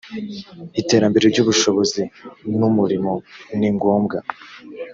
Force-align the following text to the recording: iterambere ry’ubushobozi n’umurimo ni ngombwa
iterambere 0.81 1.25
ry’ubushobozi 1.33 2.03
n’umurimo 2.59 3.11
ni 3.57 3.69
ngombwa 3.75 4.17